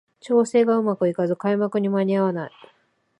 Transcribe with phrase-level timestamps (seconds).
[0.19, 2.51] 調整がうまくいかず開幕に間に合わない